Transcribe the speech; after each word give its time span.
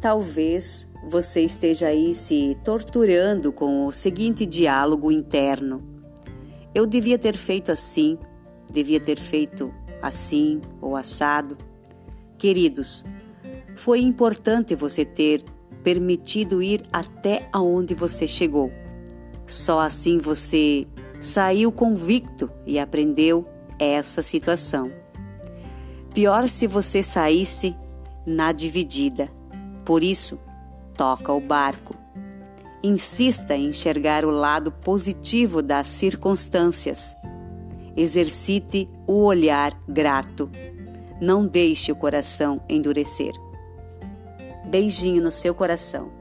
Talvez 0.00 0.86
você 1.08 1.42
esteja 1.42 1.86
aí 1.86 2.12
se 2.12 2.56
torturando 2.62 3.52
com 3.52 3.86
o 3.86 3.92
seguinte 3.92 4.44
diálogo 4.44 5.10
interno: 5.10 5.82
eu 6.74 6.86
devia 6.86 7.18
ter 7.18 7.36
feito 7.36 7.72
assim, 7.72 8.18
devia 8.70 9.00
ter 9.00 9.18
feito 9.18 9.72
assim 10.02 10.60
ou 10.80 10.96
assado. 10.96 11.56
Queridos, 12.36 13.04
foi 13.74 14.00
importante 14.00 14.74
você 14.74 15.04
ter 15.04 15.42
permitido 15.82 16.62
ir 16.62 16.82
até 16.92 17.48
aonde 17.52 17.94
você 17.94 18.26
chegou. 18.26 18.70
Só 19.46 19.80
assim 19.80 20.18
você 20.18 20.86
saiu 21.20 21.72
convicto 21.72 22.50
e 22.66 22.78
aprendeu 22.78 23.46
essa 23.78 24.22
situação. 24.22 24.90
Pior 26.12 26.48
se 26.48 26.66
você 26.66 27.02
saísse 27.02 27.76
na 28.26 28.52
dividida. 28.52 29.28
Por 29.86 30.02
isso, 30.02 30.40
toca 30.96 31.32
o 31.32 31.40
barco. 31.40 31.94
Insista 32.82 33.54
em 33.54 33.68
enxergar 33.68 34.24
o 34.24 34.30
lado 34.30 34.72
positivo 34.72 35.62
das 35.62 35.86
circunstâncias. 35.86 37.16
Exercite 37.96 38.88
o 39.06 39.22
olhar 39.22 39.72
grato. 39.88 40.50
Não 41.20 41.46
deixe 41.46 41.92
o 41.92 41.96
coração 41.96 42.60
endurecer. 42.68 43.32
Beijinho 44.66 45.22
no 45.22 45.30
seu 45.30 45.54
coração. 45.54 46.15